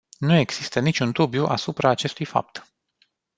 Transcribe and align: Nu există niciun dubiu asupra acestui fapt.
Nu 0.19 0.35
există 0.37 0.79
niciun 0.79 1.11
dubiu 1.11 1.45
asupra 1.45 1.89
acestui 1.89 2.25
fapt. 2.25 2.65